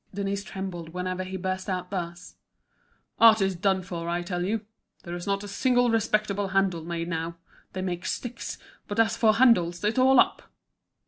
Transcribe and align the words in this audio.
Denise 0.11 0.43
trembled 0.43 0.93
whenever 0.95 1.23
he 1.23 1.37
burst 1.37 1.69
out 1.69 1.91
thus: 1.91 2.33
"Art 3.19 3.39
is 3.39 3.55
done 3.55 3.83
for, 3.83 4.09
I 4.09 4.23
tell 4.23 4.43
you! 4.43 4.65
There's 5.03 5.27
not 5.27 5.43
a 5.43 5.47
single 5.47 5.91
respectable 5.91 6.47
handle 6.47 6.83
made 6.83 7.07
now. 7.07 7.37
They 7.73 7.83
make 7.83 8.07
sticks, 8.07 8.57
but 8.87 8.99
as 8.99 9.15
for 9.15 9.35
handles, 9.35 9.83
it's 9.83 9.99
all 9.99 10.19
up! 10.19 10.41